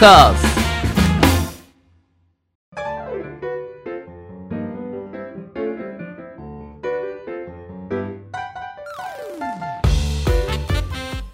[0.00, 0.60] カーズ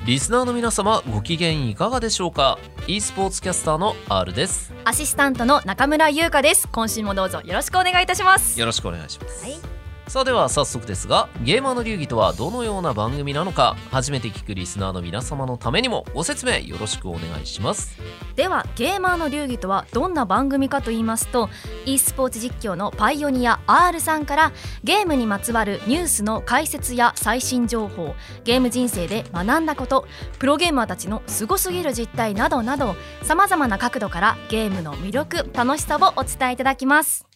[0.04, 2.58] リスナーの皆様ご機嫌いかがでしょうか
[2.88, 4.72] ？e スポーツキャスターの R です。
[4.84, 6.66] アシスタントの中村優香です。
[6.66, 8.58] 今週もどうぞよろしくお願いいたします。
[8.58, 9.75] よろしくお願いします、はい
[10.08, 17.98] さあでは早速ですがゲーマーの流儀とはどのような番組なのか初めて聞くリスナーの皆様のためにもご説明よろしくお願いします。
[18.36, 21.50] ではゲーマーの流儀とはどんな番組かと言いますと
[21.86, 24.52] e スポーツ実況のパイオニア R さんから
[24.84, 28.14] ゲームにまつわるニュースの解説や最新情報
[28.44, 30.06] ゲーム人生で学んだこと
[30.38, 37.26] プロゲーマーたちのすごすぎる実態などなどさまざまな角度からゲームの魅力楽しさをお伝えいただきます。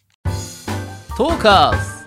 [1.17, 2.00] トーカーズ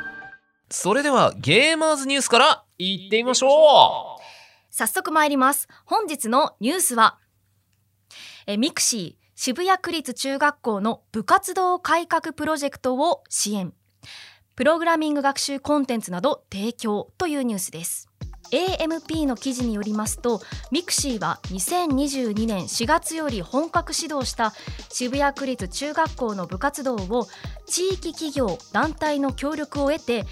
[0.70, 4.22] それではゲーマーズニュースからいってみましょう。
[4.70, 5.68] 早速参ります。
[5.84, 7.18] 本日のニュースは
[8.46, 13.72] えミクシー渋谷区立中学校の部活動改革プロジェクトを支援。
[14.56, 18.08] プログラミング学習コンテンツなど提供というニュースです。
[18.54, 24.52] AMP の記事によりますとミクシーは2022年4月より本格始動した
[24.90, 27.26] 渋谷区立中学校の部活動を
[27.66, 30.24] 地域企業団体の協力を得て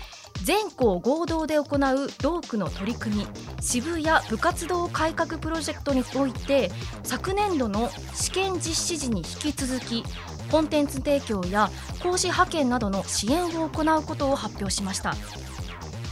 [0.44, 3.26] 全校合同で行う同区の取り組み
[3.60, 6.70] 渋谷部活動改革プロジェクトにおいて
[7.02, 10.04] 昨年度の試験実施時に引き続き
[10.50, 11.70] コンテンツ提供や
[12.02, 15.14] 講師派遣などの支援を行うことを発表しました。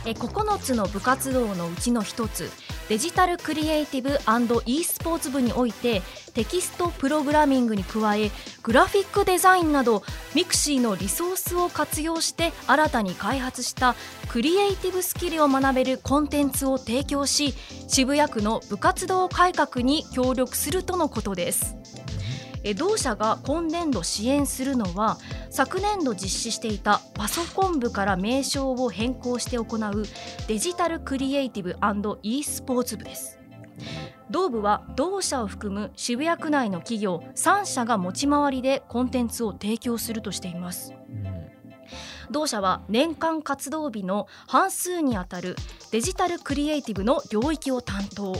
[0.06, 2.50] え9つの部活動のうちの1つ
[2.88, 4.18] デジタルクリエイティブ
[4.66, 6.02] &e スポーツ部において
[6.34, 8.30] テキストプログラミングに加え
[8.62, 10.02] グラフィックデザインなど
[10.34, 13.94] ミクシーのリソースを活用して新たに開発した
[14.28, 17.54] クリエイティブスキルを学べるコンテンツを提供し
[17.88, 21.76] 渋谷区の部活動改革に協力するとのことです。
[22.62, 25.16] え同社が今年度支援するのは
[25.50, 30.04] 昨年度実施していたパソコン部から名称を変更して行う
[30.46, 31.76] デジタルクリエイティブ
[32.22, 33.38] &e スポーツ部です。
[34.30, 40.94] 同部は同社を含む渋谷区内の企業3社が持ち回りでコンテンツを提供するとしています、
[42.30, 45.56] 同社は年間活動日の半数にあたる
[45.90, 48.36] デジタルクリエイティブの領域を担当。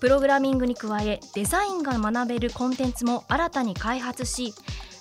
[0.00, 4.54] プログラミングに加えデザインが学べるコンテンツも新たに開発し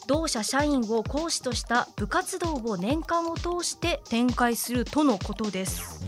[0.08, 6.04] 同社社員を講師とした部活動を年間を通して展開するとのことです。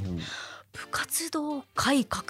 [0.74, 2.24] 部活動改革。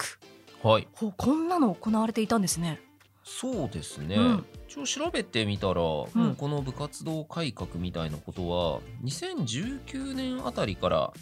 [0.63, 0.87] はい。
[0.93, 2.81] ほこんなの行われていたんですね。
[3.23, 4.45] そうですね、うん。
[4.67, 11.13] 一応調べてみたら、もうこの部活動改革みたいなことは2019年あたりから、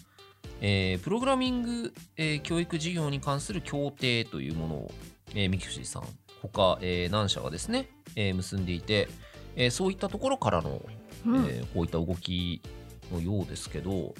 [0.61, 4.91] えープログラミング、えー教育事業に関する協定というものを、
[5.35, 6.03] えー、ミクシーさん。
[6.41, 9.07] 他、えー何社がですね、えー結んでいて、
[9.55, 10.81] えーそういったところからの、
[11.25, 11.45] うん。
[11.45, 12.61] えーこういった動き
[13.11, 14.13] のようですけど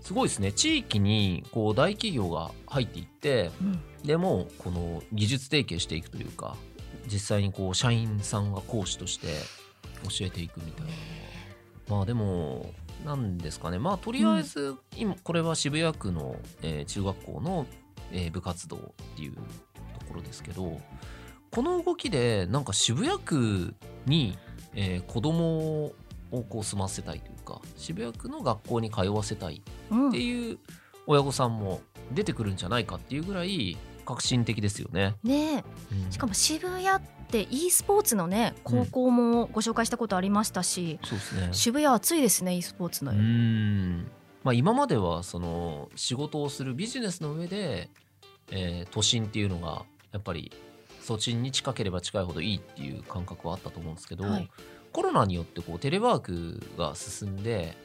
[0.00, 0.52] すごいですね。
[0.52, 3.80] 地域にこう大企業が入っていってうん。
[4.02, 6.56] でもこの技術提携していくというか
[7.12, 9.26] 実際にこう社員さんが講師として
[10.04, 10.92] 教えていくみたいな。
[11.88, 12.72] まあでも
[13.04, 13.78] なんですかね。
[13.78, 17.66] まあとりあえず今これは渋谷区の、えー中学校の、
[18.12, 18.80] えー部活動っ
[19.16, 19.40] ていうと
[20.08, 20.80] ころですけど
[21.50, 23.74] この動きでなんか渋谷区
[24.06, 24.36] に、
[24.74, 25.92] えー子供
[26.30, 30.58] をこう住ませたいというか渋谷区の学校に通わせたいうんっていう
[31.06, 31.80] 親御さんも
[32.12, 35.14] 出てくるんじゃないかっていうぐらい革新的ですよね。
[35.22, 41.48] ねえうんしかも渋谷って e スポーツのね高校もご紹介したことありましたし、そうですね。
[41.52, 44.10] 渋谷暑いですね e スポーツの、うん。
[44.44, 47.90] まあ今まではその仕事をするビジネスの上で、
[48.50, 50.52] えー都心っていうのがやっぱり
[51.06, 54.50] 都心に近ければ近いほどいいっていう感覚はあったと思うんですけど、はい。
[54.92, 57.76] コロナによってこうテレワークが進んで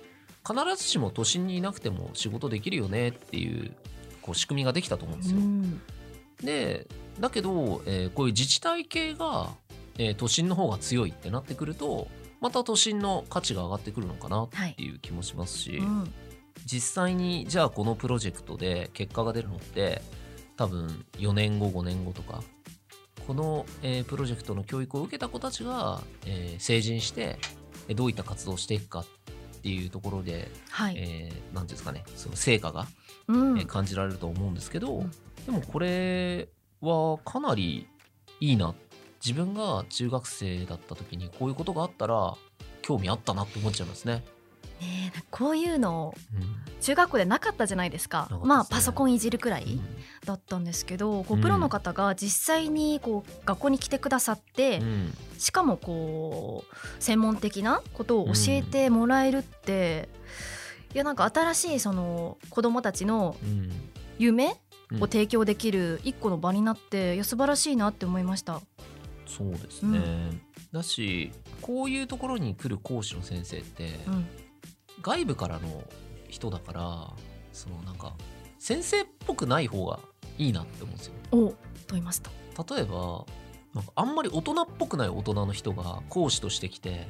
[0.48, 3.74] 必ずしも都心にいなくても仕事できるよねっていう
[4.22, 5.40] こう仕組みができたと思うんですよ。
[5.40, 5.82] うん。
[6.42, 6.88] で
[7.20, 9.50] だけど、えーこういう自治体系が、
[9.98, 12.08] えー都心の方が強いってなってくると
[12.42, 16.14] また都心の価値が上がってくるのかなっていう気もしますし、うん。
[16.66, 20.02] 実際にじゃあこのプロジェクトで結果が出るのって
[20.58, 22.44] 多分4年後5年後とか
[23.28, 27.38] この、えープロジェクトの教育を受けた子たちが、えー成人して
[27.88, 29.06] えーどういった活動をしていくかっ
[29.62, 32.88] ていうところで、はい、えーていうんですかねその成果が
[33.28, 33.60] うん。
[33.60, 35.12] えー感じられると思うんですけど、うん。
[35.46, 36.50] でもこれ
[36.82, 37.88] はかなり
[38.40, 38.76] いいな。
[39.26, 42.36] 自分が中学生だった時にこういうことがあったら
[42.82, 44.22] 興味あったなって思っちゃいますね。
[44.84, 46.64] ねえこういうのうん。
[46.82, 48.18] 中学校でなかったじゃないですか。
[48.18, 48.48] なかったですね。
[48.50, 49.82] まあパソコンいじるくらいうん。
[50.26, 55.14] だったんですけどこううんプロの方が実際にこう学校に来てくださって、うん。
[55.38, 60.10] しかもこう専門的なことを教えてもらえるって、
[60.94, 63.72] いやなんか新しいその子どもたちのうん。
[64.20, 64.58] 夢
[64.92, 65.04] うん。
[65.04, 68.62] を提供できる一個の場になっていや素晴らしいなって思いました。
[69.26, 70.00] そうですね、
[70.72, 71.32] だし
[71.62, 74.28] こういうところに来る講師の先生って、うん
[75.02, 75.84] 外部からの
[76.30, 77.10] 人だから
[77.52, 78.14] そのなんか
[78.60, 80.00] 先生っぽくない方が
[80.38, 81.14] いいなって思うんですよ。
[81.32, 81.56] おと
[81.92, 82.32] 言いますと。
[82.76, 83.26] 例えば
[83.74, 87.08] なんかあんまり大人っぽくない大人の人が講師としてきて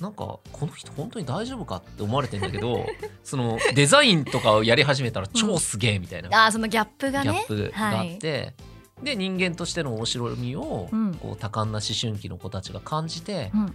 [0.00, 2.86] なんかこの人本当に大丈夫かって思われてんだけど
[3.22, 8.54] そのデザインとかをやり始めたら超すげえみたいな、あーそのギャップがギャねップがあって、
[9.02, 11.14] で人間としての面白みを、うん。
[11.14, 13.74] こう多感な思春期の子たちが感じて、うん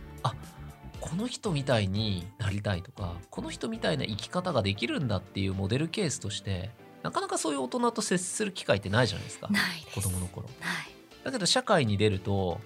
[1.00, 6.72] この人みたいになりたいとかこの人みたいな生き方ができるんだっていうモデルケースとして
[7.04, 9.96] なかなかそういう大人と接する機会ってないじゃないですかないです。
[9.96, 10.48] 子供の頃。
[10.60, 12.60] ないだけど社会に出ると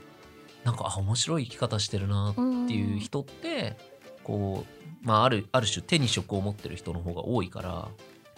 [0.63, 2.41] なんかあ面白い生き方してるなって
[2.73, 3.77] いう人って
[4.23, 4.65] こ
[5.03, 7.87] う、まあ、あるある種手に職を持ってる人の方が多いから、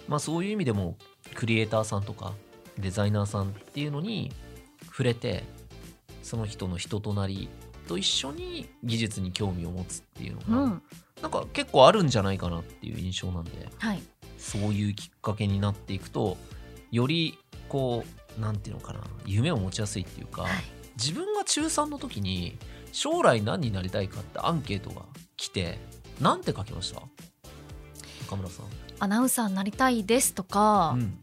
[0.07, 0.96] まあ、そういう意味でも
[1.36, 2.34] クリエイターさんとか
[2.80, 4.31] デザイナーさんっていうのに
[4.86, 5.44] 触れて
[6.22, 7.50] その人の人となり
[7.83, 10.81] と一緒に技術に興味を持つっていうのが、うん。
[11.21, 14.01] なんか結構あるんじゃないかなっていう印象なんではい。
[14.38, 16.38] そういうきっかけになっていくと
[16.91, 17.38] より
[17.69, 18.03] こ
[18.38, 20.51] うなんていうのかな夢を持ちやすいっていうか、はい。
[20.97, 22.57] 自分が中3の時に
[22.91, 25.03] 将来何になりたいかってアンケートが
[25.38, 25.79] 来て
[26.19, 27.01] なんて書きました？
[28.25, 28.65] 中村さん。
[29.00, 31.18] アナウンサーになりたいですとか、うん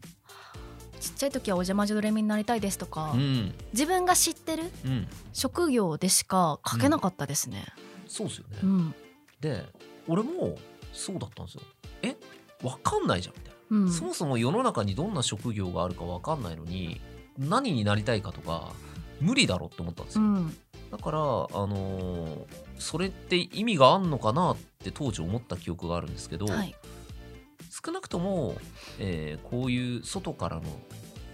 [1.01, 7.65] ちっちゃい時はお邪魔女ドレミになりたいですとか、うん自分が知ってるうん、職業でしか書けなかったですね。
[8.07, 8.57] そうですよね。
[8.63, 8.95] うん
[9.41, 9.65] で
[10.07, 10.55] 俺も
[10.93, 11.61] そうだったんですよ。
[12.03, 12.15] え？
[12.63, 13.77] わかんないじゃんみたいな。
[13.77, 17.01] うんそもそも世の中にどんな職業があるかわかんないのに
[17.37, 18.71] 何になりたいかとか
[19.19, 20.23] 無理だろって思ったんですよ。
[20.23, 20.57] うん
[20.91, 22.45] だから、あのー
[22.77, 26.75] それって意味があんのかなって当時思った記憶があるんですけど、はい
[27.83, 28.55] 少なくとも、
[28.99, 30.63] えーこういう外からの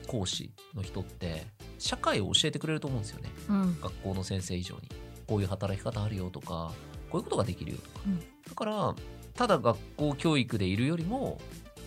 [0.08, 1.46] 講師の人って
[1.78, 3.30] 社会を教えてくれると思うんですよね。
[3.50, 3.78] うん。
[3.82, 4.90] 学校の先生以上に。
[5.28, 6.72] こういう働き方あるよとか
[7.12, 8.20] こういうことができるよとか、うん。
[8.20, 8.96] だから
[9.34, 11.38] ただ学校教育でいるよりも、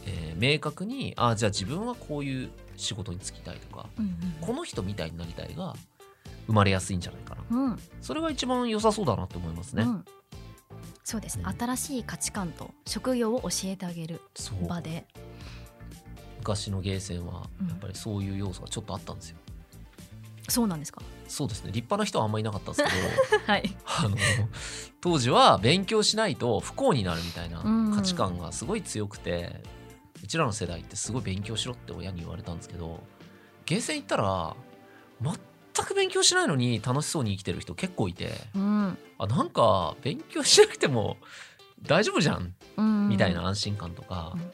[0.06, 5.74] えー明確にあじゃあ自分はこういう仕事に就きたいとかうんこの人みたいになりたいが
[6.46, 7.42] 生まれやすいんじゃないかな。
[7.50, 7.78] うんうん。
[8.02, 10.04] それが一番良さそうだなって思いますね、うん
[11.10, 11.58] そうですね、うん。
[11.58, 14.20] 新しい価値観と職業を教えてあげる
[14.68, 15.06] 場で。
[16.38, 17.68] 昔のゲーセンはうん。
[17.68, 19.36] やっぱりそういう要素がちょっとあったんですよ、
[20.48, 21.02] そうなんですか？
[21.26, 21.72] そうですね。
[21.72, 22.90] 立派な人はあんまりいなかったんです
[23.30, 23.76] けど はい。
[23.86, 24.16] あの
[25.00, 27.94] 当時は勉強しないと不幸になるみたいなうん。
[27.94, 29.62] 価値観がすごい強くて、
[30.22, 33.00] うちらの世代ってすごい勉強しろって親に言われたんですけど
[33.66, 34.54] ゲーセン行ったら
[35.20, 35.32] 全
[35.84, 38.32] く勉強しないのに楽しそうに生きてる人結構いて。
[38.54, 38.98] うん。
[39.18, 41.16] あなんか勉強しなくても
[41.82, 42.54] 大丈夫じゃん。
[42.76, 43.08] うん。
[43.08, 44.52] みたいな安心感とか、うん。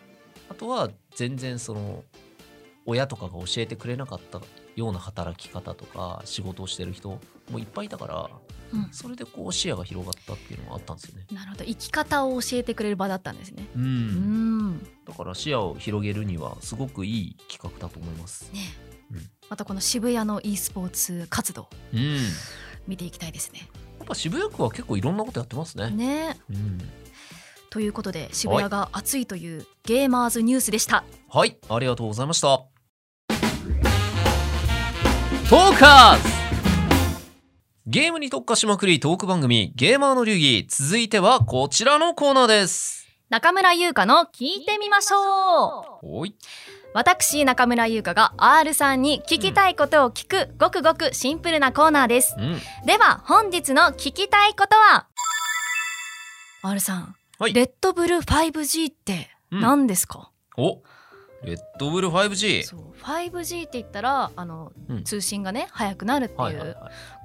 [0.49, 2.05] あとは全然その
[2.85, 4.41] 親とかが教えてくれなかった
[4.77, 7.19] ような働き方とか仕事をしてる人
[7.51, 8.31] もいっぱいいたから
[8.73, 8.89] うん。
[8.93, 11.27] それでこう視野が広がったっていうのがあったんですよね。
[11.33, 11.65] なるほど。
[11.65, 13.67] 生き方を教えてくれる場だったんですね。
[13.77, 14.69] う、うん。
[14.71, 18.51] んだから視野を広げるにはすごくいい企画だと思います。
[18.53, 18.61] ね。
[18.91, 18.96] うん
[19.49, 22.21] またこの渋谷の e スポーツ活動うん、や
[22.87, 23.69] 見ていきたいですね。
[24.07, 25.91] っぱ渋谷区は結構いろんなことやってますね。
[25.91, 26.39] ね。
[26.49, 26.79] うん、
[27.69, 31.05] ということで渋谷が熱いというゲーマーズニュースでした。
[31.29, 32.63] はい、ありがとうございました。
[35.51, 36.37] トーカーズ。
[37.89, 40.67] ゲームに特化しまくりトーク番組ゲーマーの流儀。
[40.69, 43.09] 続いてはこちらのコーナーです。
[43.29, 46.19] 中村優香の聞いてみましょう。
[46.19, 46.37] おい。
[46.97, 52.35] 私中村優香が R さんに聞きたいことを聞く、ごくごくシンプルなコーナーです。
[52.39, 52.59] うん。
[52.87, 55.07] では本日の聞きたいことは
[56.63, 57.53] ？R さん、はい。
[57.53, 59.61] レッドブル 5G ってうん。
[59.61, 60.81] 何ですか、お
[61.45, 62.63] レッドブル 5G。
[62.63, 65.05] そう 5G って言ったらあの、うん。
[65.05, 66.77] 通信がね速くなるっていう、はいはいはい。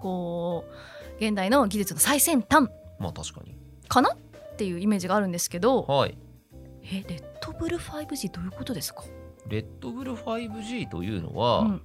[0.02, 2.68] こう現代の技術の最先端。
[3.00, 3.56] まあ確かに。
[3.88, 4.10] かな？
[4.12, 5.84] っていうイメージがあるんですけど。
[5.84, 6.18] はい。
[6.84, 9.04] えレッドブル 5G どういうことですか、
[9.52, 11.82] レッドブル 5G というのは、うん。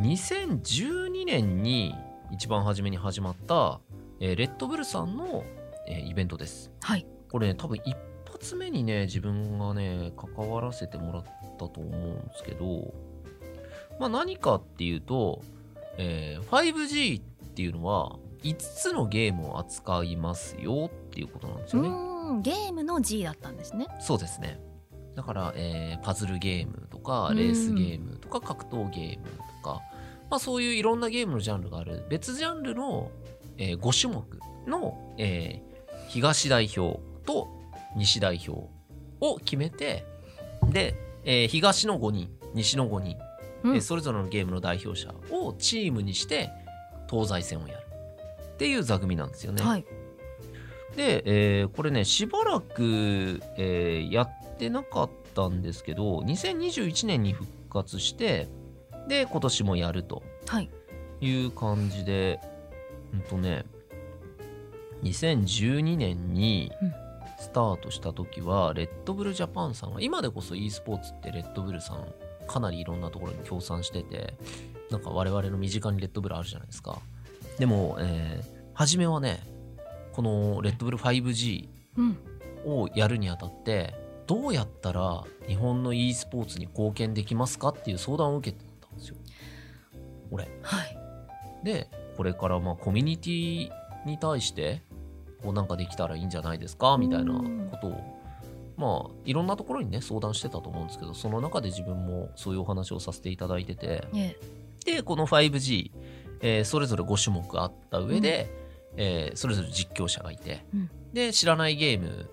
[0.00, 1.94] 2012年に
[2.30, 3.80] 一番初めに始まった、
[4.20, 5.44] えーレッドブルさんの、
[5.88, 6.70] えーイベントです。
[6.80, 7.06] はい。
[7.30, 7.96] これね多分一
[8.30, 11.24] 発目にね自分がね関わらせてもらっ
[11.58, 12.92] たと思うんですけど
[13.98, 15.40] まあ何かっていうと、
[15.96, 21.88] えー 5G っていうのは5つのゲームを扱いますよっていうことなんですよね。
[21.88, 23.86] うーゲームの G だったんですね。
[24.00, 24.60] そうですね。
[25.14, 27.36] だから、えーパズルゲームとかうん。
[27.36, 29.26] レースゲームとか格闘ゲーム
[29.62, 29.80] とか、
[30.30, 32.04] まあ、そういういろんなゲームのジャンルがある。
[32.08, 33.10] 別ジャンルの、
[33.58, 34.24] え5種目
[34.66, 35.72] の、えー
[36.08, 37.48] 東代表と
[37.96, 38.68] 西代表
[39.20, 40.04] を決めて
[40.70, 40.94] で、
[41.24, 43.16] えー東の5人西の5人、
[43.62, 43.74] うん。
[43.76, 46.50] えーそれぞれのゲームの代表者をチームにして
[47.10, 47.82] 東西戦をやる。
[48.54, 49.62] っていう座組なんですよね。
[49.62, 49.84] はい。
[50.96, 51.22] で、
[51.60, 58.48] えーこれねしばらく、えーやってなかったんですけど2021年に復活して
[59.08, 60.70] で今年もやるとはい。
[61.20, 62.40] いう感じで
[63.12, 63.64] うんとね
[65.02, 66.94] 2012年にうん。
[67.38, 72.06] スタートした時は、レッドブルジャパンさんは今でこそ e スポーツってレッドブルさん
[72.46, 74.34] かなりいろんなところに協賛してて
[74.92, 77.00] なんか我々の身近にレッドブルあるじゃないですか。
[77.58, 79.40] でも、えー初めはね
[80.12, 82.16] このレッドブル 5G うん。
[82.64, 83.92] をやるにあたって
[84.32, 89.16] どうやったら日本の e スポーツに貢献できますかっていう相談を受けてたんですよ。
[90.30, 90.48] 俺。
[90.62, 90.96] はい。
[91.62, 93.70] でこれからまあコミュニティ
[94.06, 94.82] に対して
[95.42, 98.00] こうなんかできたらいいんじゃないですかみたいなことを
[98.78, 104.36] まあいろんなところにね相談してたと思うんですけどその中で自分もそういうお話をさせていただいててえ
[104.86, 105.90] でこの 5G、
[106.40, 108.50] えーそれぞれ5種目あった上で、
[108.96, 110.90] えーそれぞれ実況者がいて、うん。
[111.12, 112.30] で知らないゲーム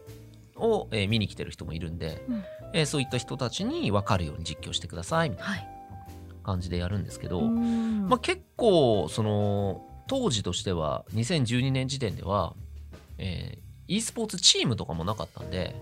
[0.59, 2.43] を、えー見に来てる人もいるんで、うん。
[2.73, 5.59] えーそういった人たちに分かるように実況してくださいみたいはい。
[5.59, 8.07] な感じでやるんですけど、うん。
[8.07, 12.53] まあ、結構その当時としては2012年時点では、
[13.17, 13.59] えー
[13.91, 15.75] e スポーツチームとかもなかったんで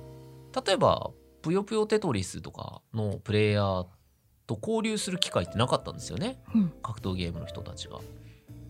[0.65, 1.11] 例えば
[1.43, 3.85] 「ぷよぷよテトリス」とかのプレイヤー
[4.47, 6.41] と交流する機会ってなかったんですよね。
[6.55, 6.73] うん。
[6.81, 7.99] 格闘ゲームの人たちが。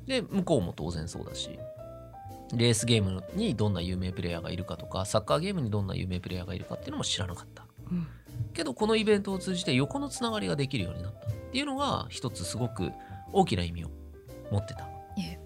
[0.07, 1.51] で向こうも当然そうだし
[2.53, 7.65] レースゲームにどんな有名プレイヤーがいるかとかサッカーゲームにどんな有名プレイヤーがいるかっていうのも知らなかった。
[7.91, 8.07] うん
[8.53, 12.91] けどこのイベントを通じて横のつながりができるようになったっていうのが一つすごく
[13.31, 13.89] 大きな意味を
[14.51, 14.87] 持ってた。
[15.17, 15.39] ええ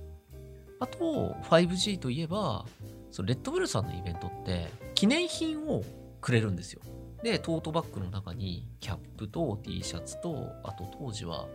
[0.79, 2.65] あと 5G といえば
[3.11, 5.83] そのレッドブルさんのイベントって記念品を
[6.19, 6.81] くれるんですよ。
[7.23, 11.47] でトートバッグの中にキャップと T シャツとあと当時は、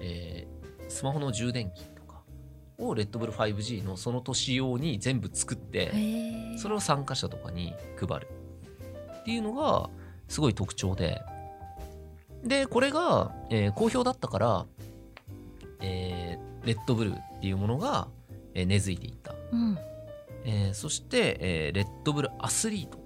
[0.00, 1.84] えースマホの充電器
[2.78, 5.90] をレッドブル 5G のその年用に全部作って
[6.58, 8.28] それを参加者とかに配る。
[9.20, 9.90] っていうのが
[10.28, 11.20] すごい特徴で。
[12.44, 14.66] でこれが、えー好評だったから、
[15.80, 18.08] えーレッドブルっていうものが、
[18.54, 19.78] えー根付いていった、うん。
[20.44, 22.98] えーそして、えーレッドブルアスリート。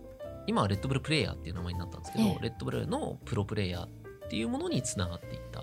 [0.47, 2.43] 今はレッドブルプレイヤーっていう名前になったんですけど、ええ。
[2.43, 3.89] レッドブルのプロプレイヤーっ
[4.29, 5.63] ていうものにつながっていった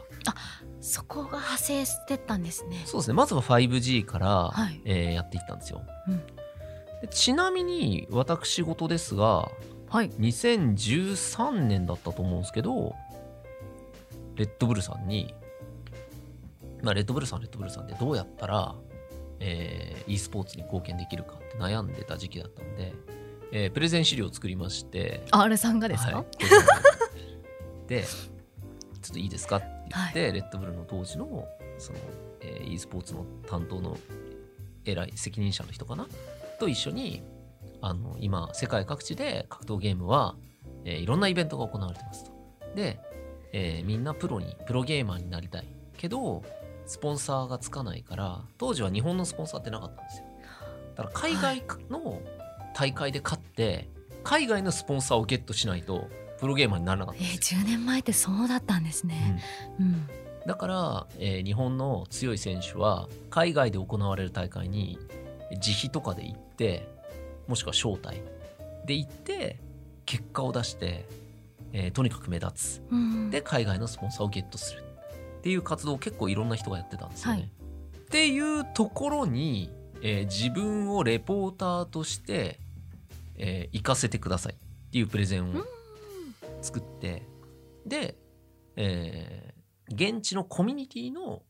[0.81, 2.81] そこが派生してったんですね。
[2.85, 3.13] そうですね。
[3.13, 4.81] まずは 5G から、はい。
[4.85, 6.17] えーやっていったんですよ、うん。
[7.01, 9.49] でちなみに私事ですが
[9.89, 10.09] はい。
[10.11, 12.95] 2013年だったと思うんですけど
[14.35, 15.33] レッドブルさんに、
[16.81, 18.75] まあ、レッドブルさんレッドブルさんでどうやったら、
[19.39, 22.93] えー e スポーツに貢献できるかって悩んでた時期だったんで、
[23.51, 28.05] えープレゼン資料を作りまして R さんがですか、はい、で
[29.01, 29.57] ちょっといいですか？
[29.57, 31.99] って言って、レッドブルの当時のその、
[32.41, 33.97] えー e スポーツの担当の
[34.85, 36.07] 偉い責任者の人かな？
[36.59, 37.21] と一緒に
[37.81, 40.35] あの今世界各地で格闘ゲームは、
[40.85, 42.31] えーいろんなイベントが行われてますと。
[42.75, 42.99] で、
[43.53, 46.43] えーみんなプロにプロゲーマーになりたいけど
[46.85, 50.25] スポンサーがつかないから当時は日本のスポンサーってなかったんですよ。
[50.95, 52.21] だから海外の
[52.75, 53.89] 大会で勝って
[54.23, 57.59] 海外のスポンサーをゲットしないとプロゲーマーにならなかったえー、んですよ。
[57.61, 59.41] 10年前ってそうだったんですね、
[59.79, 60.07] うん。
[60.45, 64.97] だから、えー日本の強い選手は海外で行われる大会に
[65.51, 66.87] 自費とかで行って
[67.47, 68.21] もしくは招待
[68.85, 69.59] で行って
[70.05, 71.05] 結果を出して、
[71.73, 72.81] えーとにかく目立つ。
[72.89, 73.29] うん。
[73.29, 74.83] で海外のスポンサーをゲットする
[75.39, 77.37] っていう活動を結構いろんな人がやってたんですよね。
[77.37, 77.49] はい。
[77.97, 79.69] っていうところに、
[80.01, 82.59] えー自分をレポーターとして、
[83.37, 84.55] えー行かせてくださいっ
[84.91, 85.63] ていうプレゼンを
[86.61, 87.23] 作って
[87.85, 88.15] で、
[88.75, 89.59] えー
[89.91, 91.41] 現地のコミュニティの、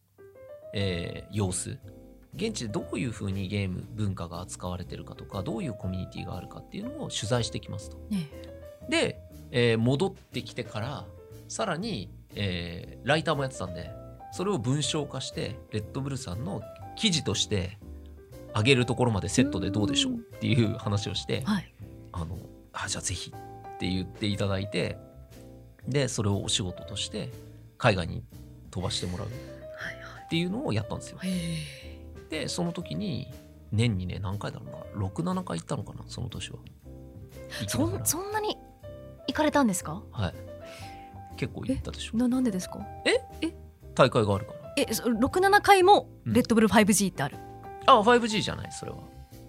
[0.74, 1.78] えー様子。
[2.36, 7.98] 現地でどういうふうにゲーム文化が扱われてるかとかどういうコミュニティがあるかっていうのを取材してきますと。
[8.10, 8.30] ね。
[8.88, 9.20] で、
[9.52, 11.06] えー戻ってきてから
[11.50, 13.92] さらに、えーライターもやってたんで
[14.32, 16.62] それを文章化してレッドブルさんの
[16.96, 17.78] 記事として
[18.56, 21.74] 上げるところまでセットでどうでしょうっていう話をしてはい。
[22.14, 22.38] あの
[22.72, 23.34] あじゃあぜひ
[23.80, 24.98] って言っていただいて
[25.88, 27.30] でそれをお仕事として
[27.78, 28.24] 海外に
[28.72, 29.28] 飛ばしてもらう。
[29.28, 29.32] っ
[30.30, 31.20] ていうのをやったんですよ。
[32.30, 33.34] でその時に
[33.72, 35.08] 年にね何回だろうな。
[35.08, 36.58] 67回行ったのかなその年は。
[37.68, 38.58] そそんなに
[39.28, 40.04] 行かれたんですか？
[40.12, 40.34] はい。
[41.38, 42.18] 結構行ったでしょ。
[42.18, 42.86] ななんでですか？
[43.96, 44.74] 大会があるから。
[44.78, 46.34] えそ67回もうん。
[46.34, 47.38] レッドブル 5G ってある、
[47.88, 48.98] あ 5G じゃないそれは。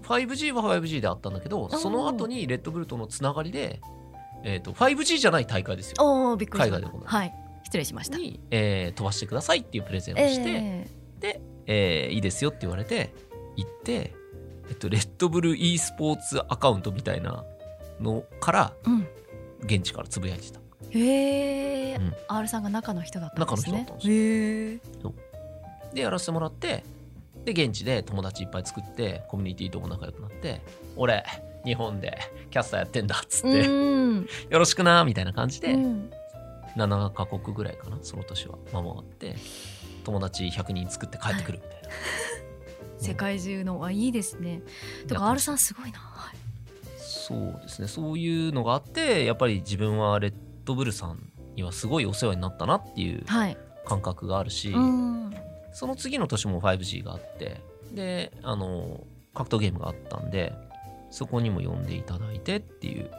[0.04, 1.76] 5G は 5G であったんだけどー。
[1.76, 3.82] その後にレッドブルとのつながりで、
[4.44, 5.96] えー、と 5G じゃない大会ですよ。
[6.00, 7.34] おおびっくり海外で行うはい。
[7.64, 8.18] 失礼しました。
[8.18, 10.88] に、えー飛ばしてくださいっていうプレゼンをして、え
[11.20, 13.14] で、えーいいですよって言われて
[13.56, 14.14] 行って、
[14.68, 17.44] えっと、レッドブル e スポーツアカウントみたいな
[18.00, 19.08] のからーうん。
[19.64, 20.60] 現地からつぶやいてた。
[20.90, 22.14] へえ、うん。
[22.28, 23.86] R さんが中の人だったんですね。
[25.94, 26.84] でやらせてもらって
[27.44, 30.60] で現地で友達いっぱい作ってコミュニティとも仲良くなって
[30.96, 31.24] 俺
[31.64, 32.18] 日本で
[32.50, 34.26] キャスターやってんだっつって、うん。
[34.48, 36.10] よろしくなみたいな感じで、うん。
[36.76, 38.58] 7カ国ぐらいかなその年は。
[38.72, 39.36] 回って
[40.04, 41.88] 友達100人作って帰ってくるみたいな、
[42.98, 44.62] 世界中のあいいですね。
[45.08, 46.36] とかや R さんすごいな、はい。
[46.98, 47.88] そうですね。
[47.88, 55.34] そういうのがあってやっぱり自分はレッドブルさんにはすごいお世話になったなっていうはい、感覚があるし、うん。
[55.72, 57.60] その次の年も 5G があって
[57.92, 60.52] であの格闘ゲームがあったんで
[61.10, 63.10] そこにも呼んでいただいてっていう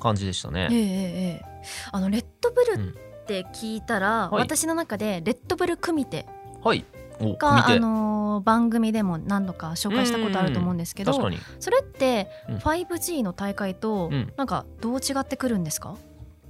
[0.00, 0.68] 感じでしたね。
[0.70, 1.42] えええ
[1.92, 2.88] あのレッドブルうん。
[2.90, 4.42] って聞いたら、はい。
[4.42, 6.26] 私の中でレッドブル組手
[6.64, 6.84] はい。
[7.20, 12.56] おが、あのー番組でも何度か紹介したことあると思うんですけどそれってうん。
[12.56, 14.32] 5G の大会とうん。
[14.36, 15.96] なんかどう違ってくるんですか？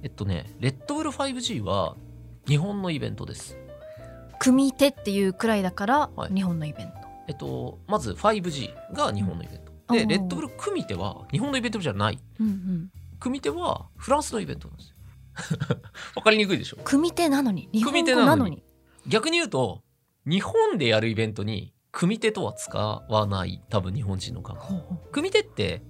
[0.01, 1.95] えっとねレッドブル 5G は
[2.47, 3.57] 日本のイベントです。
[4.39, 6.33] 組手っていうくらいだからはい。
[6.33, 6.93] 日本のイベント、
[7.27, 9.62] えっとまず 5G が日本のイベント、
[9.93, 12.19] でレッドブル組手は日本のイベントじゃない。
[12.39, 14.95] うんうん、組手はフランスのイベントなんですよ。
[16.15, 16.77] わかりにくいでしょ？
[16.83, 17.69] 組手なのに？
[17.71, 18.63] 日本組語手なのに。
[19.07, 19.81] 逆に言うと
[20.25, 24.73] 日本でやるイベントに組手とは使わない多分日本人の感覚。
[25.11, 25.83] 組手って、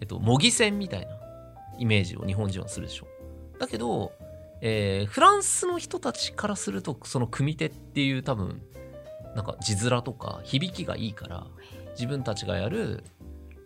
[0.00, 1.08] えっと、模擬戦みたいな
[1.78, 3.06] イメージを日本人はするでしょ。
[3.58, 4.12] だけど、
[4.60, 8.62] えーフランスの人たちからするとその組手っていう多分
[9.34, 11.46] なんか字面とか響きがいいから
[11.92, 13.04] 自分たちがやる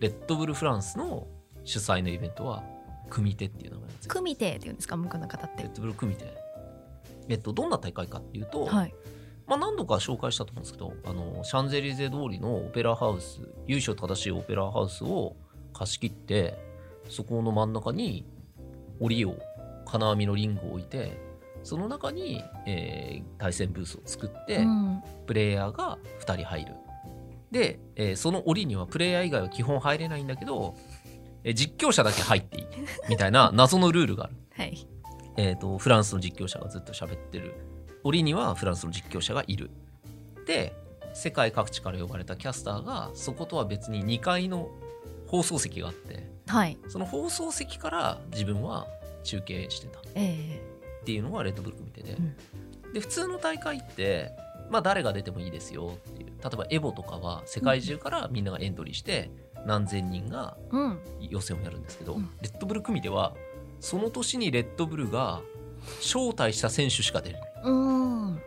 [0.00, 1.28] レッドブルフランスの
[1.64, 2.64] 主催のイベントは
[3.10, 4.10] 組手っていう名前なんですよ。
[4.12, 5.62] 組手っていうんですか向こうの方って。
[5.62, 6.24] レッドブル組手。
[7.28, 8.94] えっとどんな大会かっていうと、はい。
[9.46, 15.34] まあ、何度か紹介したと思うんですけどあのシャンゼリゼ通りのオペラハウス由緒正しいオペラハウスを
[15.72, 16.56] 貸し切って
[17.08, 18.24] そこの真ん中に
[19.00, 19.36] 檻を
[19.86, 21.18] 金網のリングを置いて
[21.64, 25.02] その中に、えー対戦ブースを作って、うん。
[25.26, 26.74] プレイヤーが2人入る
[27.50, 30.74] で、えーその檻にはプレイヤー以外は基本入れないんだけど、
[31.44, 32.66] えー実況者だけ入っていい
[33.08, 34.34] みたいな 謎のルールがある。
[34.56, 34.86] はい。
[35.36, 37.54] えー、とフランスの実況者がずっと喋ってる。
[38.02, 39.70] 折にはフランスの実況者がいる。
[40.46, 40.74] で
[41.12, 44.68] 世界各地から呼ばれたキャスターがそことは別に2階の
[45.26, 46.78] 放送席があってはい。
[46.88, 48.86] その放送席から自分は
[49.22, 49.98] 中継してた。
[50.00, 50.60] っえ。
[51.04, 52.92] ていうのがレッドブルク見てて、うん。
[52.92, 54.32] で普通の大会って
[54.70, 59.30] まあ誰が出てもいいですよって例えばエボとかは世界中からみんながエントリーして
[59.66, 60.56] 何千人が
[61.20, 62.30] 予選をやるんですけど、うん。
[62.40, 63.34] レッドブル組では
[63.80, 65.40] その年にレッドブルが
[66.00, 67.50] 招待した選手しか出れない。
[67.64, 68.40] うん。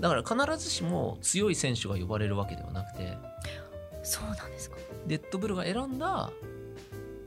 [0.00, 3.18] だから必ずしも強い選手が呼ばれるわけではなくて
[4.02, 4.76] そうなんですか。
[5.06, 6.30] レッドブルが選んだ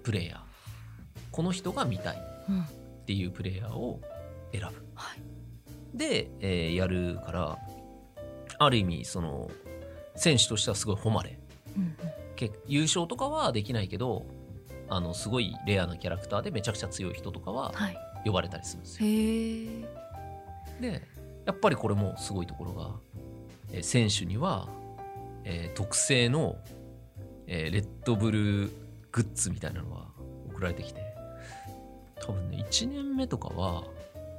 [0.04, 0.40] プレイヤー
[1.32, 2.62] この人が見たいうん。
[2.62, 2.66] っ
[3.06, 4.00] ていうプレイヤーを
[4.52, 4.68] 選ぶ。
[4.96, 5.98] はい。
[5.98, 7.58] で、えーやるから
[8.58, 9.50] ある意味その
[10.16, 11.40] 選手としてはすごい誉れ。
[11.78, 11.96] うん
[12.68, 14.26] 優勝とかはできないけど
[14.90, 17.98] あのすごいレアなキャラクターでめちゃくちゃ強い人とかははい。
[18.26, 19.08] 呼ばれたりするんですよ。
[19.08, 19.68] へえ
[20.82, 21.08] で
[21.46, 22.90] やっぱりこれもすごいところが、
[23.72, 24.68] えー選手には、
[25.44, 26.58] えー特製の、
[27.48, 28.72] えーレッドブル
[29.12, 30.06] グッズみたいなのが
[30.52, 31.02] 送られてきて
[32.26, 33.84] 多分ね1年目とかは、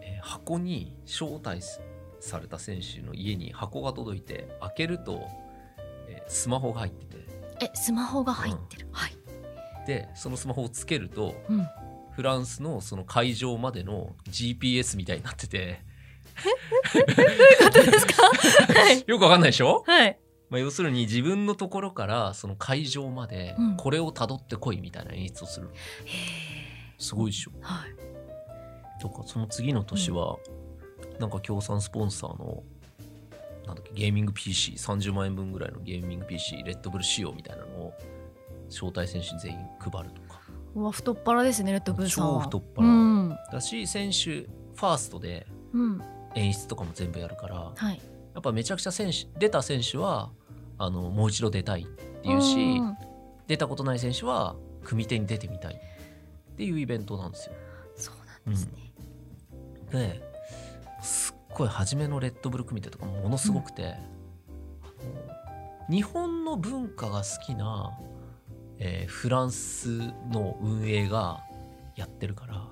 [0.00, 1.60] えー箱に招待
[2.20, 5.28] された選手の家に箱が届いて開けると、
[6.12, 7.22] えースマホが入ってて。
[7.60, 9.16] えスマホが入ってる、はい。
[9.86, 11.66] でそのスマホをつけるとうん。
[12.12, 15.80] フランスのその会場までの GPS みたいになってて。
[17.72, 25.70] どうですかはいよくわかんないでしょはいまあ、要するに自分のところからその会場までうんこれをたどってこいみたいな演出をする、
[26.04, 30.36] へすごいでしょえはいとかその次の年は、
[31.18, 32.62] なんか協賛スポンサーの
[33.66, 37.94] なんだっけゲーミング PC30 万円分ぐらいのゲーミング PC レッドブル仕様みたいなのを
[38.68, 40.40] 招待選手に全員配るとか。
[40.74, 42.24] うわ太っ腹ですねレッドブルさん。
[42.24, 42.88] 超太っ腹。
[42.88, 43.36] うん。
[43.52, 46.02] だし選手ファーストでうん。
[46.34, 48.00] 演出とかも全部やるからはい。
[48.34, 50.30] やっぱめちゃくちゃ選手出た選手は
[50.78, 52.96] あのもう一度出たいっていうし、ん
[53.46, 55.78] 出たことない選手は組手に出てみたいっ
[56.52, 57.54] っていうイベントなんですよ。
[57.96, 58.14] そう
[58.46, 58.72] なんですね、
[59.90, 60.31] で
[61.56, 63.94] ごい初めのレッドブル組手とかものすごくて、
[64.82, 64.86] あ
[65.88, 67.92] の日本の文化が好きな、
[68.78, 69.98] えーフランス
[70.30, 71.40] の運営が
[71.96, 72.64] やってるから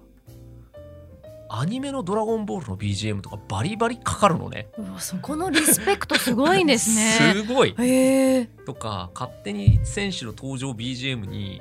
[1.53, 4.69] アニメの「ドラゴンボール」の BGM とかバリバリかかるのね。
[4.79, 7.35] うわそこのリスペクトすごいですね。
[7.35, 7.75] すごい。
[7.79, 11.61] へえとか勝手に選手の登場 BGM に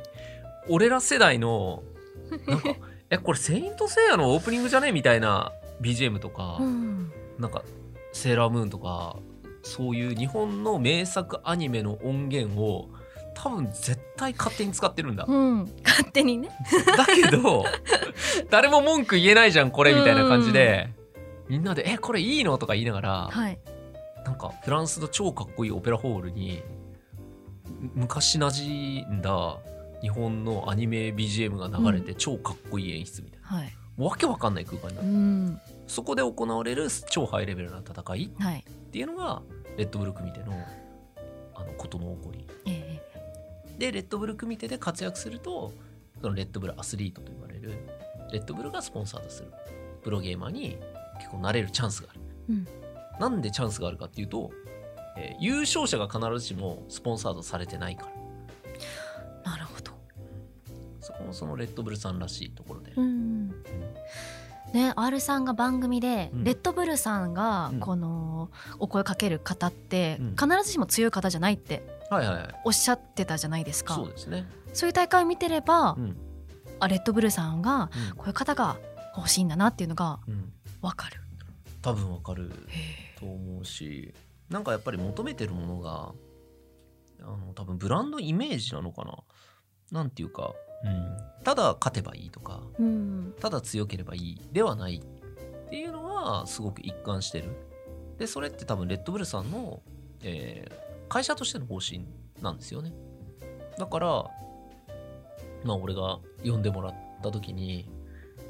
[0.70, 1.82] 俺ら世代の
[2.48, 2.70] なんか
[3.10, 4.92] えこれ「セイント・セイヤ」のオープニングじゃね？
[4.92, 7.12] みたいな BGM とか、うん。
[7.38, 7.64] なんか
[8.12, 9.18] 「セーラームーン」とか
[9.64, 12.90] そういう日本の名作アニメの音源を
[13.34, 15.26] 多分絶対勝手に使ってるんだ。
[15.28, 16.50] うん、勝手にね。
[16.98, 17.66] だけど
[18.50, 20.90] 誰も文句言えないじゃんこれみたいな感じで
[21.48, 23.60] みんなで「えこれいいの?」とか言いながらはい。
[24.26, 26.62] なんかフランスの超かっこいいオペラホールに
[27.80, 29.58] む昔馴染んだ
[30.02, 35.62] 日本のアニメ BGM が流れて超かっこいい演出みたいな、はいわけわかんない空間になうる、ん。
[35.88, 38.66] そこで行われる超ハイレベルな戦いはい。
[38.68, 39.42] っていうのが
[39.78, 40.54] レッドブル組手の
[41.56, 42.48] あのことの起こり。
[42.66, 43.02] え
[43.78, 45.72] でレッドブル組手で活躍すると
[46.22, 47.74] そのレッドブルアスリートと言われる
[48.32, 49.52] レッドブルがスポンサーとする。
[50.04, 50.78] プロゲーマーに
[51.18, 52.68] 結構なれるチャンスがある、うん。
[53.20, 54.52] なんでチャンスがあるかっていうと、
[55.18, 58.12] えー優勝者が必ずしもスポンサードされてないから。
[59.46, 59.92] えなるほど。
[61.02, 63.50] そこもそのレッドブルさんらしいところで、うん
[64.74, 66.44] ね R さんが番組で、うん。
[66.44, 67.80] レッドブルさんがうん。
[67.80, 70.36] このお声かける方って、うん。
[70.36, 72.56] 必ずしも強い方じゃないってはいはいはい。
[72.66, 73.96] おっしゃってたじゃないですか。
[73.96, 76.18] そうですね、そういう大会を見てれば、うん。
[76.80, 78.16] あレッドブルさんがうん。
[78.16, 78.78] こういう方が
[79.16, 81.22] 欲しいんだなっていうのがうん、わかる。
[81.82, 84.14] 多分わかるへと思うし
[84.50, 86.14] なんかやっぱり求めてるものが
[87.22, 89.18] あの多分ブランドイメージなのかな。
[89.92, 93.34] なんていうか、うん、ただ勝てばいいとかえうん。
[93.40, 97.50] ただ強ければいいではないっていうのはすごく一貫してる。
[98.18, 99.82] でそれって多分レッドブルさんの、
[100.22, 102.06] えー会社としての方針
[102.40, 102.94] なんですよね。
[103.78, 104.08] だから
[105.64, 107.90] まあ俺が呼んでもらった時に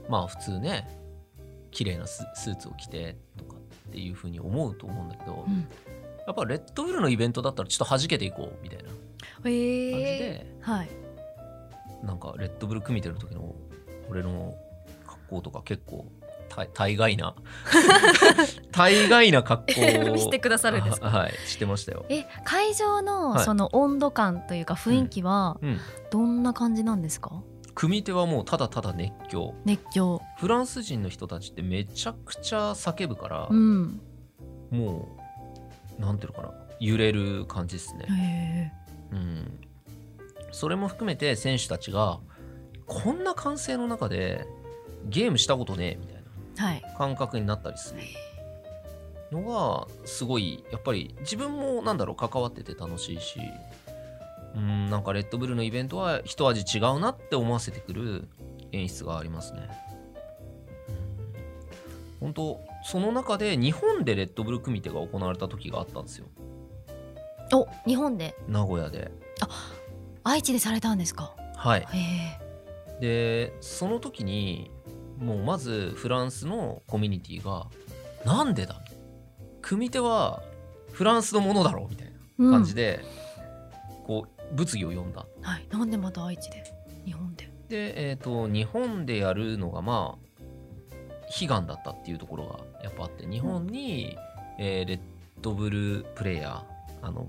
[0.10, 0.88] まあ普通ね
[1.72, 5.68] 綺麗なススーツを着てとかっていうふうに思うと思うんだけど、うん。
[6.28, 9.00] やっぱレッドブルのイベントだったらちょっと弾けていこうみたいな感
[9.46, 10.90] じへえで、はい
[12.04, 13.56] なんかレッドブル組みてる時の
[14.10, 14.56] 俺の
[15.06, 16.06] 格好とか結構
[16.50, 17.36] 大大概な
[18.72, 21.08] 大概な格好を してくださるんですか？
[21.08, 22.06] あはいしてましたよ。
[22.10, 23.46] え会場のはい。
[23.46, 25.78] その温度感というか雰囲気はうん、
[26.12, 27.44] どんな感じなんですか、
[27.76, 29.54] 組み手はもうただただ熱狂。
[29.66, 30.22] 熱狂。
[30.38, 34.02] フランス人の人たちってめちゃくちゃ叫ぶから、うん。
[34.72, 35.08] も
[35.98, 38.74] うなんていうのかな揺れる感じですね。
[39.12, 39.60] うん、
[40.52, 42.20] それも含めて選手たちが
[42.86, 44.46] こんな歓声の中で
[45.06, 46.24] ゲームしたことねえみたい
[46.56, 46.84] なはい。
[46.98, 48.02] 感覚になったりする。
[49.32, 53.40] のがすごいやっぱり自分もなんだろう関わってて楽しいし
[54.56, 58.28] うんなんかレッドブルのイベントは一味違うなって思わせてくる
[58.72, 59.70] 演出がありますね。
[62.20, 66.26] 本当その中で日本でレッドブル組手が行われた時があったんですよ。
[67.54, 68.36] お日本で。
[68.48, 69.12] 名古屋で。
[70.24, 71.34] 愛知でされたんですか？
[71.56, 71.86] はい、
[73.02, 74.72] でその時に
[75.18, 77.68] もうまずフランスのコミュニティが
[78.26, 78.82] 「なんでだ?」
[79.62, 80.42] 組み手は
[80.92, 83.02] フランスのものだろうみたいな感じで、
[84.06, 85.26] こう物議を呼んだ。
[85.42, 85.68] はい。
[85.70, 86.64] なんでまた愛知で？
[87.06, 87.52] 日本で。
[87.68, 90.30] で、えー、と日本でやるのがまあ
[91.42, 94.18] 悲願だったっていうところがやっぱあって日本に、
[94.58, 95.00] えーレッ
[95.42, 97.28] ドブルプレイヤーあの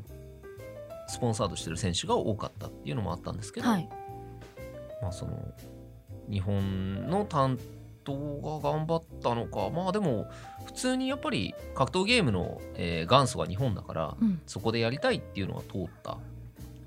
[1.11, 3.88] スポンサードしてる選手が多かったっていうのもあったんですけど、はい。
[5.03, 5.33] まあその
[6.31, 7.59] 日本の担
[8.05, 8.14] 当
[8.62, 10.27] が頑張ったのかまあでも
[10.64, 14.40] 普通にやっぱり格闘ゲームの、えー元祖が日本だから、うん。
[14.46, 16.16] そこでやりたいっていうのが通った。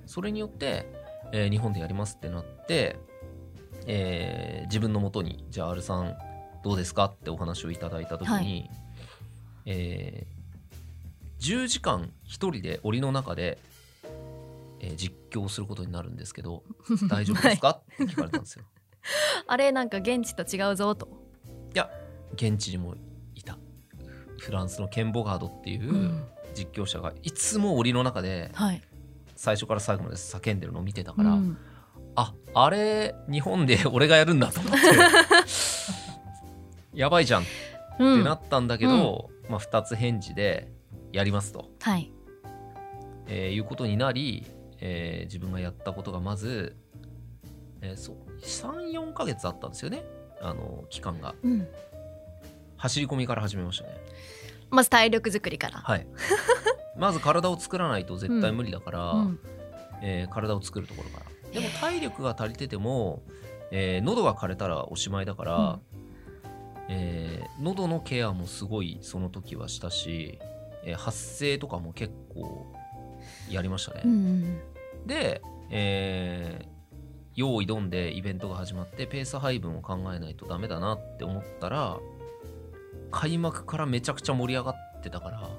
[0.06, 0.88] それによって、
[1.32, 2.98] えー日本でやりますってなって、
[3.86, 6.16] えー自分のもとにじゃあ R さん
[6.64, 8.70] どうですかってお話をいただいた時に、はい。
[9.66, 10.34] えー
[11.40, 13.58] 10時間一人で檻の中で、
[14.84, 16.64] えー実況することになるんですけど
[17.10, 18.66] 大丈夫ですか、って聞かれたんですよ。
[19.48, 21.08] あれなんか現地と違うぞと、
[21.74, 21.90] いや
[22.34, 22.96] 現地にも
[23.34, 23.58] いた。
[24.38, 26.24] フランスのケンボガードっていううん。
[26.54, 28.82] 実況者がいつも檻の中ではい。
[29.36, 31.58] 最初から最後まで叫んでるのを見てたから、うん。
[32.16, 34.78] ああれ日本で俺がやるんだと思って。
[36.94, 37.42] やばいじゃん。
[37.42, 37.46] っ
[38.00, 40.72] うんてなったんだけど、まあ、2つ返事で
[41.12, 42.12] やりますと、はい。
[43.28, 44.46] えーいうことになり、
[44.86, 46.76] えー自分がやったことがまず、
[47.82, 50.04] えーそう34ヶ月あったんですよね。
[50.42, 51.34] あの期間が。
[51.42, 51.68] うん。
[52.76, 53.92] 走り込みから始めましたね。
[54.70, 56.06] まず体力作りから、はい。
[56.98, 59.40] まず体を作らないと絶対無理だから、うん。
[60.02, 61.26] えー体を作るところから。
[61.54, 63.24] でも体力が足りてても、
[63.72, 65.80] えー喉が枯れたらおしまいだから、
[66.90, 70.40] えー喉のケアもすごいその時はしたし、
[70.84, 72.66] えー発声とかも結構
[73.50, 74.62] やりましたね、うんうん
[75.06, 76.74] で、えー
[77.36, 81.98] 用意どんでイベントが始まってペース配分を考えないとダメだなって思ったら
[83.10, 85.50] 開幕からめちゃくちゃ盛り上がってたから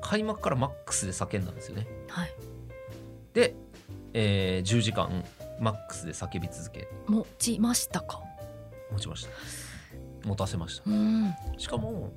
[0.00, 1.86] 開幕からマックスで叫んだんですよね。
[2.08, 2.32] はい。
[3.32, 3.54] で、
[4.12, 5.24] えー10時間
[5.60, 6.88] マックスで叫び続け。
[7.06, 8.20] 持ちましたか？
[8.90, 9.30] 持ちました。
[10.26, 10.90] 持たせました。
[10.90, 11.32] うん。
[11.58, 12.10] しかも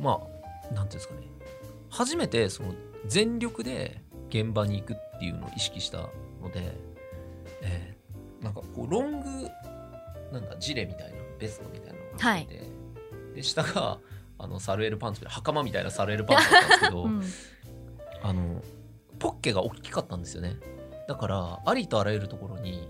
[0.00, 0.22] ま
[0.70, 1.20] あなんていうんですかね。
[1.90, 2.72] 初めてその
[3.06, 5.98] 全力で現場に行くっていうのを意識した
[6.42, 6.74] ので、
[7.62, 8.02] えー
[8.42, 9.48] なんかこうロング
[10.32, 12.62] なんだジレみたいなベストみたいなのが入ってて、
[13.36, 13.98] で下が
[14.36, 17.22] あのサルエルパンツで袴みたいなサルエルパンツだったんですけど、うん。
[18.24, 18.62] あの
[19.20, 20.56] ポッケが大きかったんですよね。
[21.06, 22.88] だからありとあらゆるところに、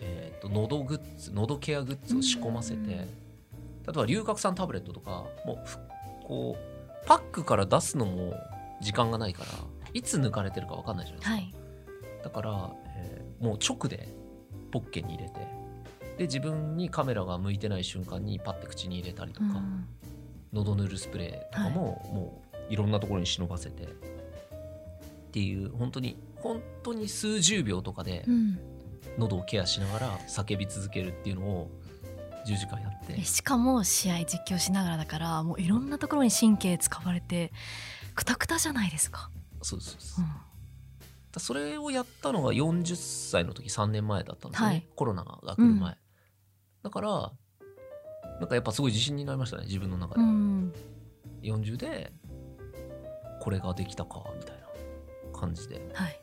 [0.00, 2.88] えー、と喉グッズ喉ケアグッズを仕込ませて、うん。
[2.88, 2.96] 例
[3.88, 5.78] えば龍角散タブレットとかもうふ
[6.24, 8.34] こうパックから出すのも
[8.80, 9.50] 時間がないから
[9.94, 11.64] いつ抜かれてるか分かんないじゃないですか、
[12.10, 12.24] はい。
[12.24, 14.08] だから、えーもう直で
[14.70, 15.40] ポッケに入れて
[16.16, 19.86] で自分にカメラが向いてない瞬間にパッて口に入れたりとか、うん。
[20.52, 23.88] 喉塗るスプレーとかも、もういろんなところに忍ばせてっ
[25.32, 28.58] ていう本当に本当に数十秒とかでうん。
[29.18, 31.70] 喉をケアしながら叫び続けるっていうのを
[32.46, 33.14] 10時間やって。
[33.18, 37.52] えしかも試合実況しながらだからもういろんなところに神経使われて
[38.14, 39.30] くたくたじゃないですか、
[39.62, 40.28] そうですそうん。
[41.32, 42.96] だそれをやったのが40
[43.30, 44.86] 歳の時3年前だったんですよね、はい。
[44.94, 45.96] コロナが来る前、うん。
[46.82, 47.32] だから
[48.40, 50.72] なんかやっぱすごい自信になりましたね自分の中で、うん。
[51.42, 52.12] 40で
[53.40, 55.90] これができたかみたいな感じで。
[55.94, 56.20] はい。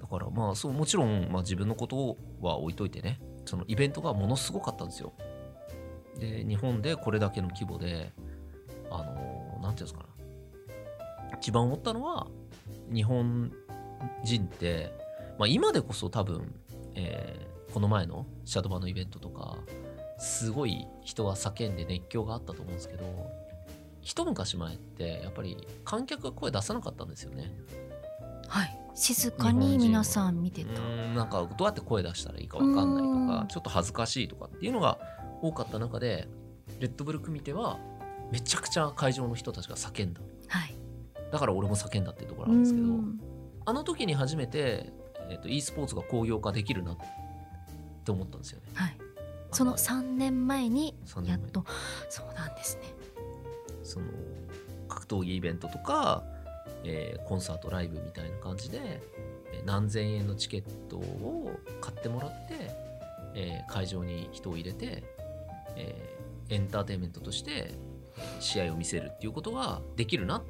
[0.00, 3.20] だからまあそうもちろん、まあ、自分のことは置いといてね。
[3.44, 5.12] そのイベントがものすごかったんですよ。
[6.18, 8.12] で日本でこれだけの規模で
[8.90, 10.06] あのなんていうんですかな。
[11.38, 12.26] 一番思ったのは
[12.92, 13.52] 日本
[14.24, 14.92] 人って、
[15.38, 16.54] まあ、今でこそ多分、
[16.94, 19.58] えーこの前のシャドバのイベントとか
[20.18, 23.04] すごい人は叫んで熱狂があったと思うんですけど
[24.00, 27.52] 一昔前ってやっぱり観客が声出さなかったんですよね。
[28.48, 28.78] はい。
[28.94, 30.80] 静かに皆さん見てた。
[30.80, 33.28] なんかどうやって声出したらいいか分かんないとうん。
[33.28, 34.98] かちょっと恥ずかしいとかっていうのが
[35.42, 36.28] 多かった中で
[36.80, 37.78] レッドブル組手は
[38.32, 40.20] めちゃくちゃ会場の人たちが叫んだ。
[40.48, 40.74] はい
[41.30, 43.20] だから俺も叫んだっていうところなんですけどうん。
[43.64, 44.92] あの時に初めて、
[45.28, 46.96] えー、と e スポーツが工業化できるなっ
[48.04, 48.66] て思ったんですよね。
[48.74, 48.96] はい。
[49.52, 51.40] その3年前に3年前。
[51.40, 51.64] やっと。
[52.08, 52.82] そうなんですね。
[53.82, 54.06] その
[54.88, 56.22] 格闘技イベントとか、
[56.84, 58.80] えーコンサートライブみたいな感じで、
[59.52, 62.70] えー何千円のチケットを買ってもらって、
[63.34, 65.02] えー会場に人を入れて、
[65.76, 67.72] えーエンターテインメントとして
[68.38, 70.44] 試合を見せるっていうことができるなっう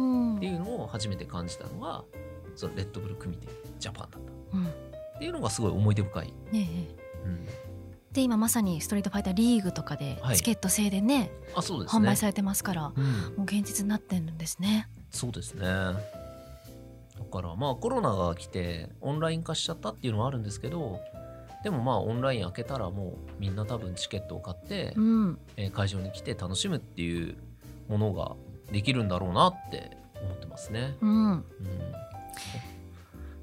[0.00, 0.38] ん。
[0.38, 2.04] ていうのを初めて感じたのが
[2.54, 4.56] そのレッドブル組手ジャパンだった。
[4.56, 4.66] うん。
[4.66, 7.02] っていうのがすごい思い出深い、ねえ。
[7.24, 7.46] うん、
[8.12, 10.36] で今まさにストリートファイターリーグとかではい。
[10.36, 12.06] チケット制でね、あそうですね。
[12.06, 13.04] 販売されてますからうん。
[13.04, 14.88] もう現実になってるんですね。
[15.10, 15.62] そうですね。
[15.62, 15.94] だ
[17.30, 21.00] からまあコロナが来てオンライン化しちゃったっていうのはあるんですけど
[21.62, 25.38] でもまあオンライン開けたらもうみんな多分チケットを買って、うん。
[25.56, 27.36] えー会場に来て楽しむっていう
[27.88, 28.34] ものが
[28.72, 30.96] できるんだろうなって思ってますね。
[31.00, 31.44] うんうん、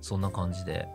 [0.02, 0.88] そんな感じで、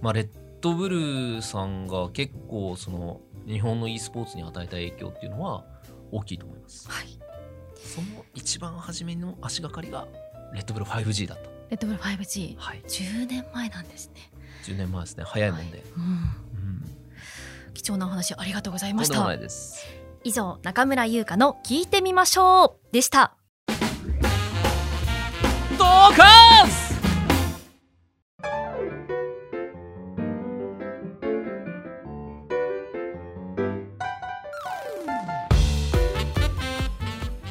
[0.00, 0.28] まあ、レッ
[0.60, 5.64] ドブルさんが結構その日本の e スポーツに与えた影響っていうのは
[6.10, 6.90] 大きいと思います。
[6.90, 7.18] はい
[7.82, 10.06] その一番初めの足がかりが
[10.54, 11.44] レッドブル 5G だった。
[11.70, 12.82] レッドブル 5G10 はい。
[12.86, 14.30] 年前なんですね、
[14.64, 15.24] 10年前ですね。
[15.24, 15.82] 早いもんで。
[15.96, 16.82] うん、うん。
[17.74, 19.28] 貴重なお話ありがとうございました。
[20.24, 23.34] 以上中村優香の聞いてみましょうでした
[25.78, 25.84] ド
[26.16, 26.92] カス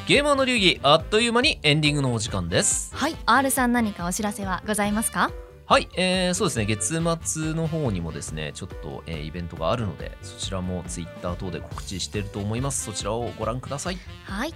[0.08, 2.94] ゲーマーの流儀あっという間にエンディングのお時間です。
[2.96, 5.32] はい R さん何かお知らせはございますか？
[5.72, 6.66] はい、えー、そうですね。
[6.66, 12.84] 月末の方にもですねちょっと、えーイベントがあるのでそちらもツイッター等で告知してると思います。
[12.84, 13.98] そちらをご覧ください。
[14.26, 14.54] はい。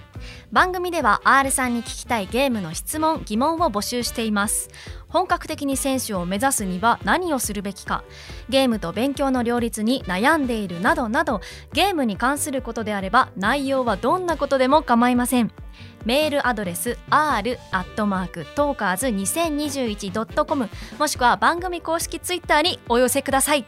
[0.52, 4.70] 番組では R さんに聞きたいゲームの質問疑問を募集しています。
[5.08, 8.04] 本格的に選手を目指すには何をするべきか
[8.50, 11.40] ゲームと勉強の両立に悩んでいるなどなど
[11.72, 15.54] ゲームに関することであれば内容はどんなことでも構いません。
[16.06, 23.66] メールアドレス r アットマークトーカーズ 2021.com もしくは番組公式ツイッターにお寄せください。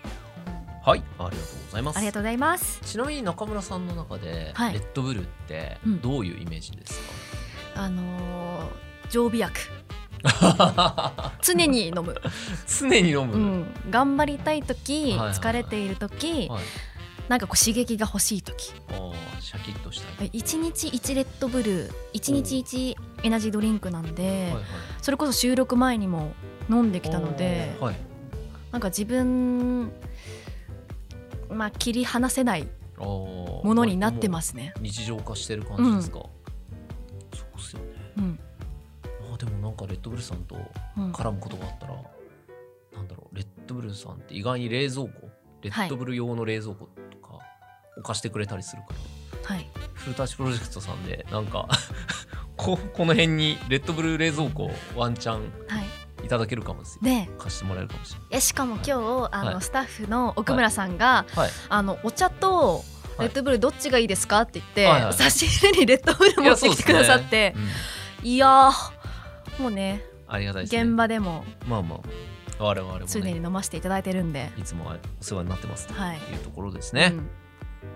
[0.84, 1.97] はいありがとうございます。
[1.97, 2.80] ありがとうございます。
[2.82, 4.73] ちなみに中村さんの中で、はい。
[4.73, 6.02] レッドブルってうん。
[6.02, 7.02] どういうイメージです
[7.76, 9.60] あのー常備薬。
[10.21, 12.15] か、 常に飲む、
[12.67, 15.38] 常に飲む、うん、頑張りたい時、はいはいはい。
[15.38, 16.63] 疲れている時、はい、
[17.27, 18.73] なんかこう刺激が欲しい時。
[19.39, 24.63] シャキッとしたい、1日1レッドブル1日1エナジードリンクなんで、はいはい。
[25.01, 26.33] それこそ収録前にも
[26.69, 27.95] 飲んできたのではい、
[28.71, 29.91] なんか自分
[31.49, 34.73] まあ切り離せないもものになってますね。
[34.81, 36.29] 日常化してる感じですか、そ
[37.55, 37.85] うっすよね。
[38.17, 38.39] うん。
[39.29, 40.57] まあでもなんかレッドブルさんと
[40.97, 41.11] うん。
[41.11, 41.93] 絡むことがあったら、
[42.95, 45.29] なんだろうレッドブルさんって意外に冷蔵庫？
[45.61, 46.89] レッドブル用の冷蔵庫
[47.97, 48.89] とか置かしてくれたりするか
[49.49, 51.67] ら、はい、フルタッチプロジェクトさんでなんか
[52.55, 57.01] ここの辺にレッドブル冷蔵庫ワンチャンはい、いただけるかもですよ。
[57.03, 59.62] で貸してもらえるかもしれえしかも今日あの、はい。
[59.62, 62.83] スタッフの奥村さんが、ない、はい、あのお茶と
[63.19, 67.53] レッドブルどっちがいいですかって言って、はいはい差し入れにレッドブル持ってきてくださって。
[68.21, 68.27] うん。
[68.27, 70.81] いやーもうねありがたいですね。
[70.81, 71.99] 現場でもまあまあ。
[72.60, 76.17] 我々も常にね飲ませていただいてるんで、いつもお世話になってますとはい。
[76.17, 77.29] いうところですね、うん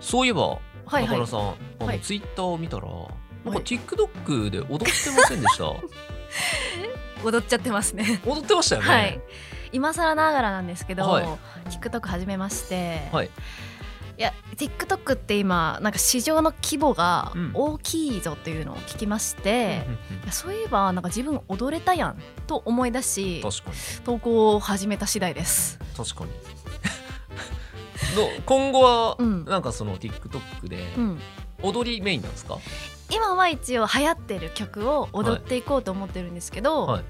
[0.00, 1.04] そういえばはいはい。
[1.04, 1.44] 中村さん、あ
[1.80, 2.00] のはい。
[2.00, 3.58] ツイッターを見たらなんかはい。
[3.62, 4.86] TikTok で踊ってま
[5.28, 5.64] せんでした？
[7.24, 8.20] 踊っちゃってますね。
[8.26, 9.20] 踊ってましたよね、はい。
[9.72, 11.26] 今更ながらなんですけど、はい。
[11.70, 13.30] TikTok 始めまして、はい。
[14.18, 17.50] いや TikTok って今なんか市場の規模がうん。
[17.54, 19.86] 大きいぞっていうのを聞きまして、
[20.30, 23.76] そういえばなんか自分踊れたやんと思い出しうん確かに。
[24.04, 25.78] 投稿を始めた次第です。
[25.96, 26.30] 確かに
[28.46, 29.44] 今後はうん。
[29.44, 31.20] なんかその TikTok でうん、
[31.62, 32.58] 踊りメインなんですか、
[33.10, 37.04] 今は一応流行ってる曲を踊っていこうと思ってるんですけど、はい。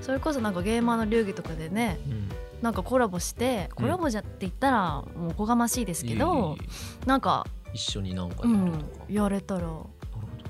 [0.00, 2.28] それこそなんかゲーマーの流儀とかでねうん。
[2.62, 6.68] なんかコラボしてコラボじゃって言ったらもうおこがましいですけど、いえいえい
[7.04, 7.06] え。
[7.06, 9.60] なんか、一緒になんかうやるとか、ん、やれたら。
[9.60, 10.42] なるほどね。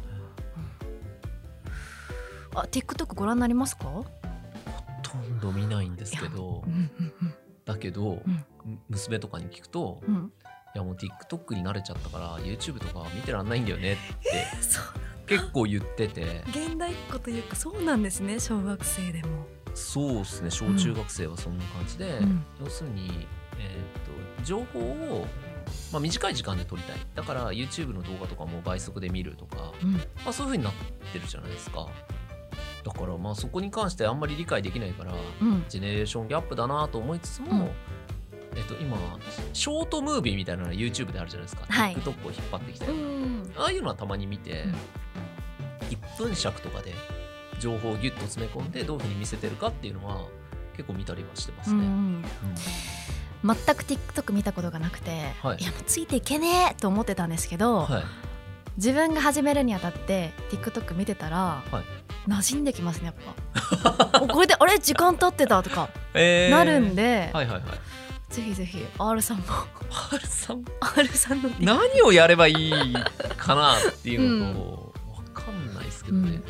[2.55, 4.07] あ TikTok ご覧になりますか、ほ
[5.03, 6.63] とんど見ないんですけど。
[6.67, 7.35] うんうん
[7.69, 8.23] だけど、
[8.89, 10.01] 娘とかに聞くと、
[10.75, 14.47] いやもう TikTok に慣れちゃったから YouTube とか見てらんないんだよねって
[15.37, 16.43] 結構言ってて。
[16.49, 19.47] 現代っ子というかそうなんですね小学生でも。
[19.75, 22.45] そうですね小中学生はそんな感じで、うん。
[22.65, 23.27] 要するに、
[23.59, 25.27] えー、と情報を、
[25.93, 26.97] まあ、短い時間で撮りたい。
[27.15, 29.93] だから YouTube の動画とかも倍速で見るとか、うん。
[29.93, 30.73] まあ、そういう風になっ
[31.13, 31.87] てるじゃないですか
[32.85, 35.13] だからまあそこに関してあんまり理解できないから
[35.43, 35.65] うん。
[35.69, 37.69] ジェネレーションギャップだなと思いつつも、うん。
[38.57, 38.97] えっと、今
[39.53, 41.95] ショートムービーみたいなのが YouTube であるじゃないですか、はい。
[41.97, 44.75] TikTok を引っ張ってきたり、うんああいうのはたまに見て、うん。
[45.91, 46.93] 1分尺とかで
[47.59, 50.27] 情報をギュッと詰め込んでどういうふうに見せてるかっていうのは
[50.77, 51.79] 結構見たりはしてますね。
[51.79, 52.25] うん
[53.45, 53.57] うん。
[53.57, 55.59] 全く TikTok 見たことがなくて、はい。
[55.59, 58.03] い、やもうついていけねえと思ってたんですけど、はい、
[58.77, 63.15] 自分が始めるにあたって TikTok 見てたら、はい馴染んできますねやっ
[64.11, 64.21] ぱ。
[64.27, 66.51] これであれ時間経ってたとかえー。
[66.51, 67.63] なるんで、はいはいはい。
[68.31, 69.45] ぜひぜひ R さんも。
[70.13, 71.51] R さん？R さんの。
[71.61, 72.95] 何をやればいい
[73.37, 76.43] かなっていうのと、わかんないですけどね、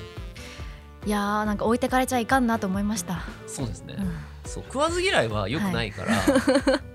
[1.07, 4.13] いやーなんか置いてかれちゃいかんなと思いました、そうですね、うん。
[4.45, 6.11] そう食わず嫌いは良くないから、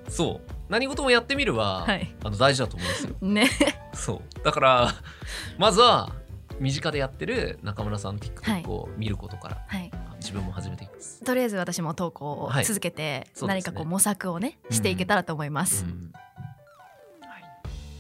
[0.10, 0.52] そう。
[0.70, 2.14] 何事もやってみるは、はい。
[2.24, 3.16] あの大事だと思うんですよ。
[3.22, 3.50] ね。
[3.94, 4.44] そう。
[4.44, 4.94] だから
[5.58, 6.12] まずは
[6.64, 9.92] 身近でやってる中村さんの TikTok を見ることから、はい。
[10.22, 11.22] 自分も始めていきます。
[11.22, 12.64] とりあえず私も投稿をはい。
[12.64, 13.62] 続けて、そうですね。
[13.62, 16.14] 何かこう模索をねしていけたらと思います、うん。
[17.20, 17.44] はい、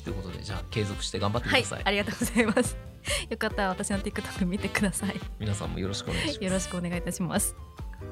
[0.05, 1.81] ということでじゃあ継続して頑張ってくはいださい。
[1.83, 2.77] ありがとうございます。
[3.29, 5.19] よかったら私の TikTok 見てください。
[5.39, 6.43] 皆さんもよろしくお願いします。
[6.45, 7.57] よろしくお願いいたします。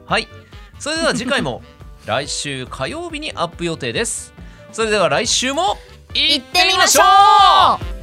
[0.05, 0.27] はい。
[0.79, 1.63] それでは次回も
[2.05, 4.33] 来週火曜日にアップ予定です。
[4.73, 5.77] それでは来週も
[6.13, 7.03] 行ってみましょ
[7.97, 8.00] う